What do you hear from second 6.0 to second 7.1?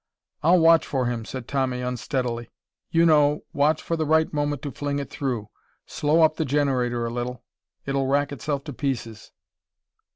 up the generator